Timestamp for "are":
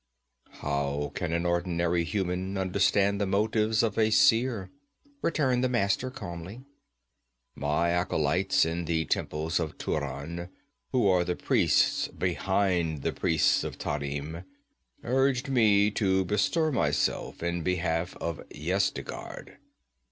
11.07-11.23